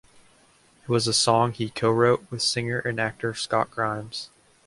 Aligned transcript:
It 0.81 0.89
was 0.89 1.05
a 1.07 1.13
song 1.13 1.51
he 1.51 1.69
co-wrote 1.69 2.25
with 2.31 2.41
singer 2.41 2.79
and 2.79 2.99
actor 2.99 3.35
Scott 3.35 3.69
Grimes. 3.69 4.31